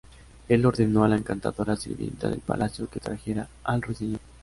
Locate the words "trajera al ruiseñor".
2.99-4.19